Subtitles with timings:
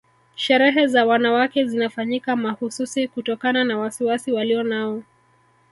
[0.35, 5.03] Sherehe za wanawake zinafanyika mahususi kutokana na wasiwasi walionao